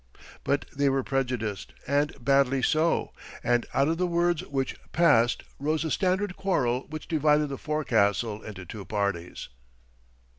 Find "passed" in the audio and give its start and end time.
4.93-5.43